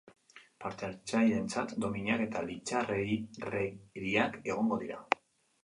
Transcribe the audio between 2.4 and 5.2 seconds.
litxarreriak egongo dira.